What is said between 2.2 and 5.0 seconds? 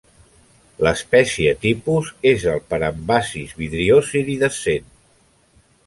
és el parambassis vidriós iridescent.